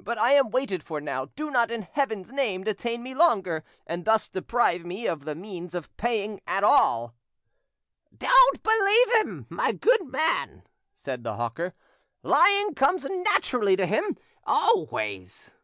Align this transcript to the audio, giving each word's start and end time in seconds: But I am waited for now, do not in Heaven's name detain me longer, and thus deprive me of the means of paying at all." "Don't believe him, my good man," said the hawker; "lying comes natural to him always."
But 0.00 0.18
I 0.18 0.32
am 0.32 0.50
waited 0.50 0.82
for 0.82 1.00
now, 1.00 1.26
do 1.26 1.52
not 1.52 1.70
in 1.70 1.82
Heaven's 1.82 2.32
name 2.32 2.64
detain 2.64 3.00
me 3.00 3.14
longer, 3.14 3.62
and 3.86 4.04
thus 4.04 4.28
deprive 4.28 4.84
me 4.84 5.06
of 5.06 5.24
the 5.24 5.36
means 5.36 5.72
of 5.72 5.96
paying 5.96 6.40
at 6.48 6.64
all." 6.64 7.14
"Don't 8.12 8.60
believe 8.60 9.12
him, 9.12 9.46
my 9.48 9.70
good 9.70 10.08
man," 10.08 10.64
said 10.96 11.22
the 11.22 11.36
hawker; 11.36 11.74
"lying 12.24 12.74
comes 12.74 13.04
natural 13.04 13.76
to 13.76 13.86
him 13.86 14.16
always." 14.44 15.54